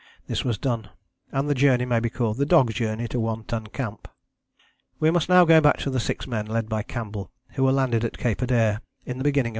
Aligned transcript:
This 0.25 0.43
was 0.43 0.57
done, 0.57 0.89
and 1.31 1.47
the 1.47 1.53
journey 1.53 1.85
may 1.85 1.99
be 1.99 2.09
called 2.09 2.37
the 2.37 2.45
Dog 2.47 2.73
Journey 2.73 3.07
to 3.09 3.19
One 3.19 3.43
Ton 3.43 3.67
Camp. 3.67 4.07
We 4.99 5.11
must 5.11 5.29
now 5.29 5.45
go 5.45 5.61
back 5.61 5.77
to 5.77 5.91
the 5.91 5.99
six 5.99 6.25
men 6.25 6.47
led 6.47 6.67
by 6.67 6.81
Campbell 6.81 7.29
who 7.51 7.63
were 7.63 7.71
landed 7.71 8.03
at 8.03 8.17
Cape 8.17 8.41
Adare 8.41 8.79
in 9.05 9.19
the 9.19 9.23
beginning 9.23 9.49
of 9.49 9.49
1911. 9.49 9.49